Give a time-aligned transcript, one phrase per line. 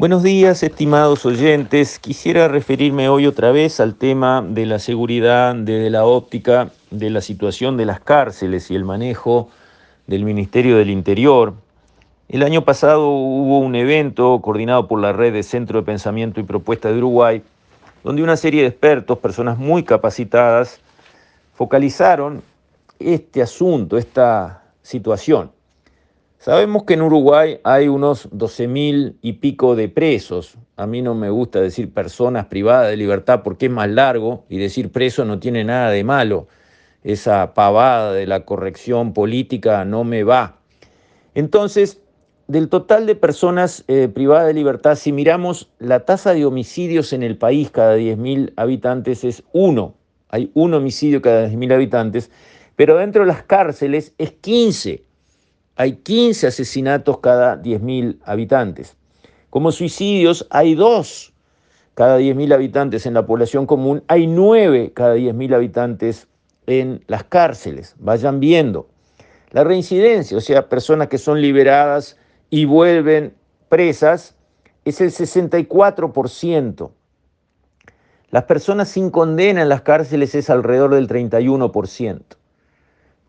[0.00, 1.98] Buenos días, estimados oyentes.
[1.98, 7.20] Quisiera referirme hoy otra vez al tema de la seguridad desde la óptica de la
[7.20, 9.50] situación de las cárceles y el manejo
[10.06, 11.52] del Ministerio del Interior.
[12.30, 16.44] El año pasado hubo un evento coordinado por la red de Centro de Pensamiento y
[16.44, 17.42] Propuesta de Uruguay,
[18.02, 20.80] donde una serie de expertos, personas muy capacitadas,
[21.52, 22.42] focalizaron
[22.98, 25.50] este asunto, esta situación.
[26.40, 30.56] Sabemos que en Uruguay hay unos 12 mil y pico de presos.
[30.76, 34.56] A mí no me gusta decir personas privadas de libertad porque es más largo y
[34.56, 36.48] decir preso no tiene nada de malo.
[37.04, 40.56] Esa pavada de la corrección política no me va.
[41.34, 42.00] Entonces,
[42.48, 47.22] del total de personas eh, privadas de libertad, si miramos la tasa de homicidios en
[47.22, 49.92] el país cada 10.000 habitantes es uno.
[50.30, 52.30] Hay un homicidio cada 10.000 habitantes,
[52.76, 55.09] pero dentro de las cárceles es 15
[55.80, 58.98] hay 15 asesinatos cada 10.000 habitantes.
[59.48, 61.32] Como suicidios hay dos
[61.94, 66.28] cada 10.000 habitantes en la población común, hay nueve cada 10.000 habitantes
[66.66, 67.94] en las cárceles.
[67.98, 68.90] Vayan viendo.
[69.52, 72.18] La reincidencia, o sea, personas que son liberadas
[72.50, 73.32] y vuelven
[73.70, 74.36] presas,
[74.84, 76.90] es el 64%.
[78.30, 82.36] Las personas sin condena en las cárceles es alrededor del 31%.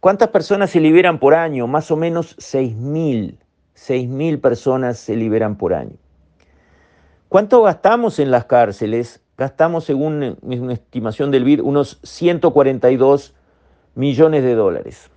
[0.02, 1.68] ¿Cuántas personas se liberan por año?
[1.68, 3.38] Más o menos 6.000.
[3.76, 5.96] 6.000 personas se liberan por año.
[7.30, 9.22] ¿Cuánto gastamos en las cárceles?
[9.38, 13.36] Gastamos, según una estimación del BID, unos 142
[13.94, 15.12] millones de dólares.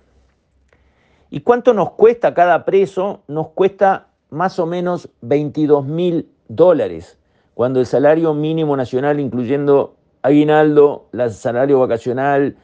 [1.31, 3.23] ¿Y cuánto nos cuesta cada preso?
[3.27, 7.17] Nos cuesta más o menos 22 mil dólares,
[7.55, 12.55] cuando el salario mínimo nacional, incluyendo aguinaldo, el salario vacacional,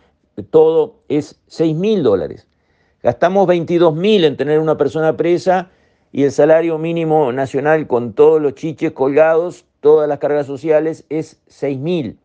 [0.49, 2.47] todo es 6 mil dólares.
[3.03, 5.71] Gastamos 22 mil en tener una persona presa
[6.11, 11.41] y el salario mínimo nacional con todos los chiches colgados, todas las cargas sociales, es
[11.47, 12.17] 6 mil.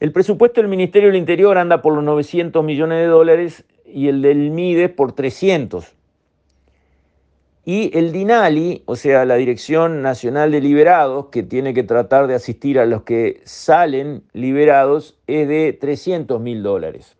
[0.00, 4.22] El presupuesto del Ministerio del Interior anda por los 900 millones de dólares y el
[4.22, 5.97] del MIDES por 300.
[7.70, 12.34] Y el DINALI, o sea, la Dirección Nacional de Liberados, que tiene que tratar de
[12.34, 17.14] asistir a los que salen liberados, es de 300 mil dólares.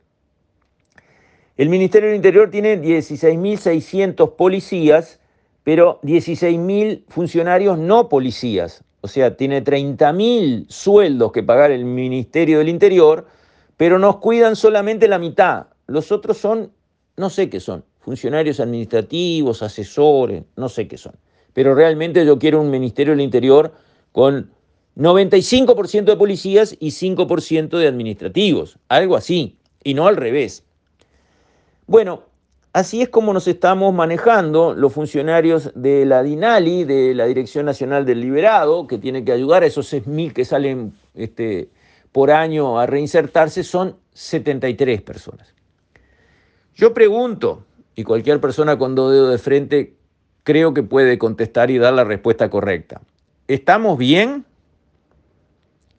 [1.58, 5.20] El Ministerio del Interior tiene 16.600 policías,
[5.64, 8.82] pero 16.000 funcionarios no policías.
[9.02, 13.26] O sea, tiene 30.000 sueldos que pagar el Ministerio del Interior,
[13.76, 15.66] pero nos cuidan solamente la mitad.
[15.86, 16.72] Los otros son,
[17.18, 21.12] no sé qué son, funcionarios administrativos, asesores, no sé qué son.
[21.52, 23.74] Pero realmente yo quiero un Ministerio del Interior
[24.12, 24.50] con
[24.96, 30.64] 95% de policías y 5% de administrativos, algo así, y no al revés.
[31.86, 32.22] Bueno,
[32.72, 38.06] así es como nos estamos manejando los funcionarios de la DINALI, de la Dirección Nacional
[38.06, 41.68] del Liberado, que tiene que ayudar a esos 6.000 que salen este,
[42.10, 45.52] por año a reinsertarse, son 73 personas.
[46.74, 47.66] Yo pregunto,
[47.98, 49.96] y cualquier persona con dos dedos de frente
[50.44, 53.00] creo que puede contestar y dar la respuesta correcta.
[53.48, 54.44] ¿Estamos bien?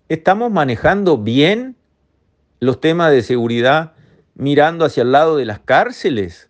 [0.08, 1.76] ¿Estamos manejando bien
[2.62, 3.92] los temas de seguridad
[4.34, 6.50] mirando hacia el lado de las cárceles?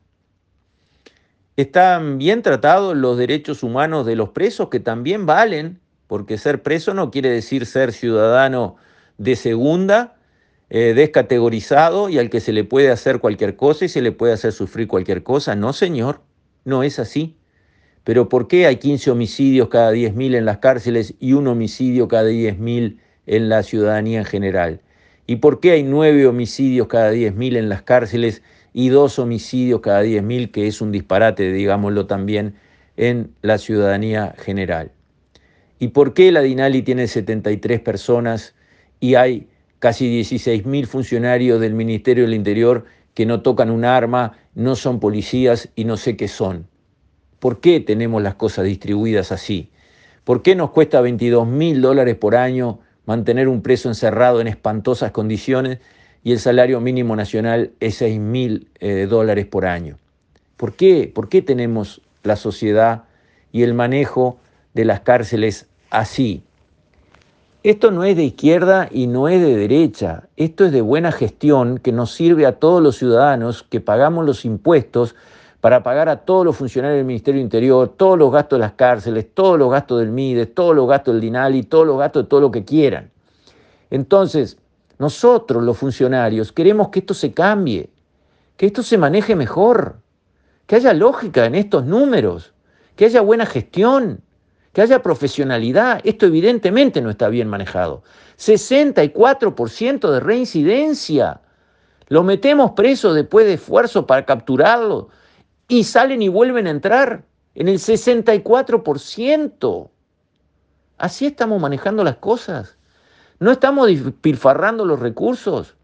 [1.57, 5.79] ¿Están bien tratados los derechos humanos de los presos que también valen?
[6.05, 8.75] Porque ser preso no quiere decir ser ciudadano
[9.17, 10.18] de segunda
[10.69, 14.33] eh, descategorizado y al que se le puede hacer cualquier cosa y se le puede
[14.33, 15.55] hacer sufrir cualquier cosa.
[15.55, 16.21] No, señor,
[16.63, 17.35] no es así.
[18.03, 22.29] Pero ¿por qué hay 15 homicidios cada 10.000 en las cárceles y un homicidio cada
[22.29, 24.81] 10.000 en la ciudadanía en general?
[25.27, 28.41] ¿Y por qué hay 9 homicidios cada 10.000 en las cárceles
[28.73, 32.55] y dos homicidios cada 10.000, que es un disparate, digámoslo también,
[32.97, 34.91] en la ciudadanía general?
[35.79, 38.53] ¿Y por qué la Dinali tiene 73 personas
[38.99, 39.48] y hay
[39.79, 45.69] casi 16.000 funcionarios del Ministerio del Interior que no tocan un arma, no son policías
[45.75, 46.67] y no sé qué son.
[47.39, 49.71] ¿Por qué tenemos las cosas distribuidas así?
[50.23, 55.11] ¿Por qué nos cuesta 22 mil dólares por año mantener un preso encerrado en espantosas
[55.11, 55.79] condiciones
[56.23, 59.97] y el salario mínimo nacional es 6 mil eh, dólares por año?
[60.57, 61.09] ¿Por qué?
[61.13, 63.05] ¿Por qué tenemos la sociedad
[63.53, 64.37] y el manejo
[64.73, 66.43] de las cárceles así?
[67.61, 71.77] Esto no es de izquierda y no es de derecha, esto es de buena gestión
[71.77, 75.13] que nos sirve a todos los ciudadanos que pagamos los impuestos
[75.59, 79.27] para pagar a todos los funcionarios del Ministerio Interior, todos los gastos de las cárceles,
[79.33, 82.39] todos los gastos del MIDES, todos los gastos del DINALI, todos los gastos de todo
[82.39, 83.11] lo que quieran.
[83.89, 84.57] Entonces,
[84.97, 87.89] nosotros los funcionarios queremos que esto se cambie,
[88.55, 89.97] que esto se maneje mejor,
[90.65, 92.53] que haya lógica en estos números,
[92.95, 94.21] que haya buena gestión,
[94.73, 96.01] que haya profesionalidad.
[96.03, 98.03] Esto evidentemente no está bien manejado.
[98.37, 101.41] 64% de reincidencia.
[102.07, 105.09] Lo metemos preso después de esfuerzo para capturarlo
[105.67, 107.23] y salen y vuelven a entrar
[107.55, 109.89] en el 64%.
[110.97, 112.77] Así estamos manejando las cosas.
[113.39, 115.75] No estamos despilfarrando los recursos.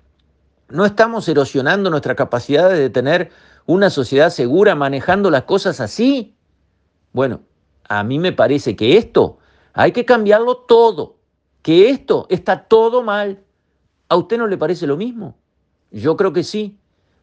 [0.67, 3.31] No estamos erosionando nuestra capacidad de tener
[3.65, 6.35] una sociedad segura manejando las cosas así.
[7.13, 7.41] Bueno,
[7.87, 9.37] a mí me parece que esto
[9.73, 11.17] hay que cambiarlo todo,
[11.61, 13.43] que esto está todo mal.
[14.07, 15.35] ¿A usted no le parece lo mismo?
[15.91, 16.77] Yo creo que sí.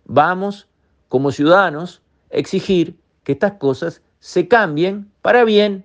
[0.04, 0.68] Vamos,
[1.08, 5.84] como ciudadanos, a exigir que estas cosas se cambien para bien,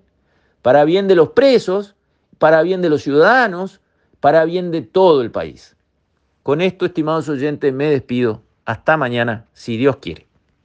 [0.62, 1.96] para bien de los presos,
[2.38, 3.80] para bien de los ciudadanos,
[4.20, 5.76] para bien de todo el país.
[6.44, 8.42] Con esto, estimados oyentes, me despido.
[8.66, 10.27] Hasta mañana, si Dios quiere.